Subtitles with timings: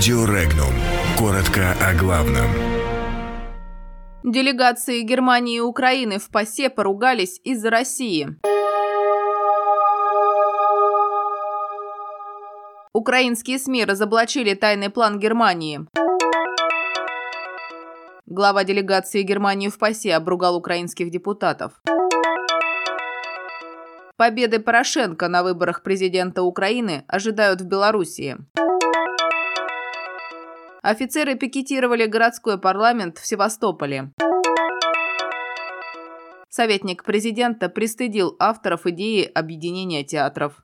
[0.00, 0.72] Радио Регнум.
[1.18, 2.48] Коротко о главном.
[4.24, 8.34] Делегации Германии и Украины в ПАСЕ поругались из-за России.
[12.94, 15.80] Украинские СМИ разоблачили тайный план Германии.
[18.24, 21.72] Глава делегации Германии в ПАСЕ обругал украинских депутатов.
[24.16, 28.38] Победы Порошенко на выборах президента Украины ожидают в Белоруссии.
[30.82, 34.12] Офицеры пикетировали городской парламент в Севастополе.
[36.48, 40.62] Советник президента пристыдил авторов идеи объединения театров.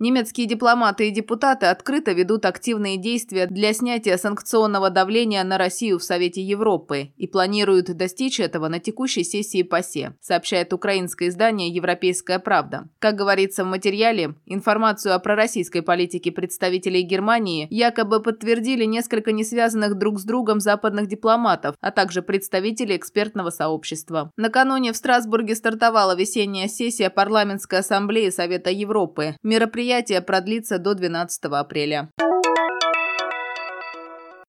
[0.00, 6.04] Немецкие дипломаты и депутаты открыто ведут активные действия для снятия санкционного давления на Россию в
[6.04, 12.88] Совете Европы и планируют достичь этого на текущей сессии ПАСЕ, сообщает украинское издание «Европейская правда».
[13.00, 20.20] Как говорится в материале, информацию о пророссийской политике представителей Германии якобы подтвердили несколько несвязанных друг
[20.20, 24.30] с другом западных дипломатов, а также представители экспертного сообщества.
[24.36, 29.34] Накануне в Страсбурге стартовала весенняя сессия Парламентской ассамблеи Совета Европы.
[29.42, 32.10] Мероприятие Мероприятие продлится до 12 апреля.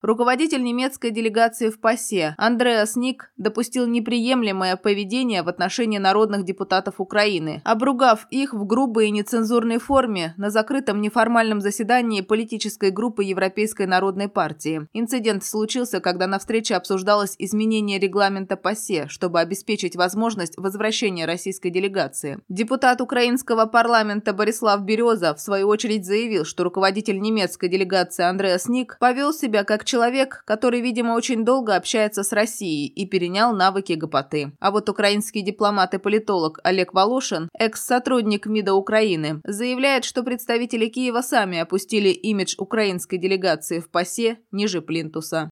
[0.02, 7.62] Руководитель немецкой делегации в ПАСЕ Андреас Ник допустил неприемлемое поведение в отношении народных депутатов Украины,
[7.66, 14.30] обругав их в грубой и нецензурной форме на закрытом неформальном заседании политической группы Европейской народной
[14.30, 14.88] партии.
[14.94, 22.40] Инцидент случился, когда на встрече обсуждалось изменение регламента ПАСЕ, чтобы обеспечить возможность возвращения российской делегации.
[22.48, 28.96] Депутат украинского парламента Борислав Береза в свою очередь заявил, что руководитель немецкой делегации Андреас Ник
[28.98, 34.52] повел себя как человек, который, видимо, очень долго общается с Россией и перенял навыки гопоты.
[34.60, 41.22] А вот украинский дипломат и политолог Олег Волошин, экс-сотрудник МИДа Украины, заявляет, что представители Киева
[41.22, 45.50] сами опустили имидж украинской делегации в ПАСЕ ниже плинтуса.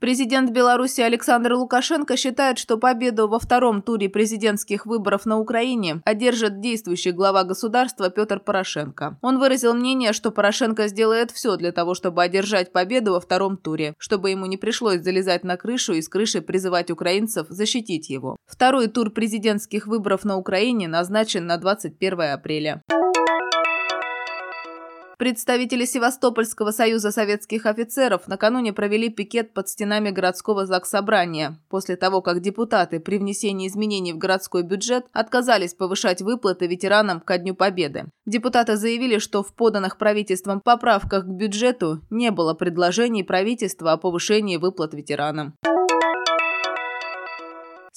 [0.00, 6.60] Президент Беларуси Александр Лукашенко считает, что победу во втором туре президентских выборов на Украине одержит
[6.60, 9.18] действующий глава государства Петр Порошенко.
[9.22, 13.94] Он выразил мнение, что Порошенко сделает все для того, чтобы одержать победу во втором туре,
[13.98, 18.36] чтобы ему не пришлось залезать на крышу и с крыши призывать украинцев защитить его.
[18.46, 22.82] Второй тур президентских выборов на Украине назначен на 21 апреля.
[25.18, 32.40] Представители Севастопольского союза советских офицеров накануне провели пикет под стенами городского заксобрания, после того, как
[32.40, 38.04] депутаты при внесении изменений в городской бюджет отказались повышать выплаты ветеранам ко Дню Победы.
[38.26, 44.56] Депутаты заявили, что в поданных правительством поправках к бюджету не было предложений правительства о повышении
[44.56, 45.54] выплат ветеранам.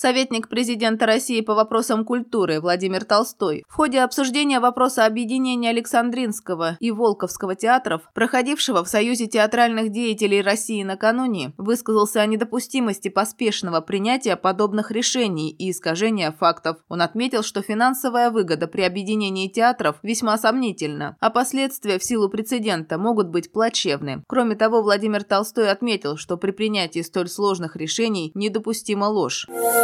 [0.01, 6.89] Советник президента России по вопросам культуры Владимир Толстой в ходе обсуждения вопроса объединения Александринского и
[6.89, 14.89] Волковского театров, проходившего в Союзе театральных деятелей России накануне, высказался о недопустимости поспешного принятия подобных
[14.89, 16.77] решений и искажения фактов.
[16.89, 22.97] Он отметил, что финансовая выгода при объединении театров весьма сомнительна, а последствия в силу прецедента
[22.97, 24.23] могут быть плачевны.
[24.27, 29.45] Кроме того, Владимир Толстой отметил, что при принятии столь сложных решений недопустима ложь.